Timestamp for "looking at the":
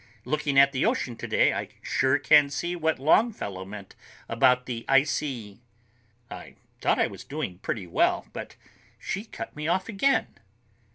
0.25-0.83